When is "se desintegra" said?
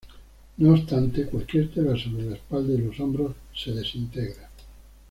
3.55-4.49